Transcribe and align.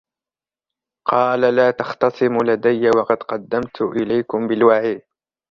قَالَ 1.07 1.55
لَا 1.55 1.71
تَخْتَصِمُوا 1.71 2.43
لَدَيَّ 2.43 2.89
وَقَدْ 2.97 3.17
قَدَّمْتُ 3.23 3.81
إِلَيْكُمْ 3.81 4.47
بِالْوَعِيدِ 4.47 5.01